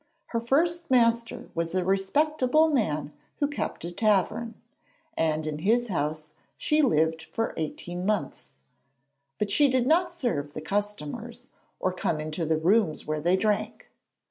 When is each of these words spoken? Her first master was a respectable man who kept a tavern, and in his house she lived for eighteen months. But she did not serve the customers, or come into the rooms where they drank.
Her 0.29 0.41
first 0.41 0.89
master 0.89 1.51
was 1.53 1.75
a 1.75 1.85
respectable 1.85 2.69
man 2.69 3.13
who 3.37 3.47
kept 3.47 3.85
a 3.85 3.91
tavern, 3.91 4.55
and 5.15 5.45
in 5.45 5.59
his 5.59 5.89
house 5.89 6.33
she 6.57 6.81
lived 6.81 7.27
for 7.31 7.53
eighteen 7.55 8.03
months. 8.03 8.55
But 9.37 9.51
she 9.51 9.69
did 9.69 9.85
not 9.85 10.11
serve 10.11 10.53
the 10.53 10.61
customers, 10.61 11.49
or 11.79 11.93
come 11.93 12.19
into 12.19 12.45
the 12.47 12.57
rooms 12.57 13.05
where 13.05 13.21
they 13.21 13.37
drank. 13.37 13.91